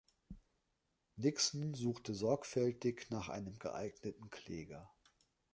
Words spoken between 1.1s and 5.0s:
Nixon suchte sorgfältig nach einem geeigneten Kläger.